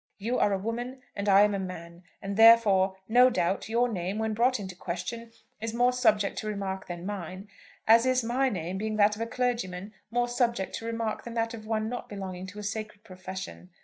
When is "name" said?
3.87-4.17, 8.49-8.79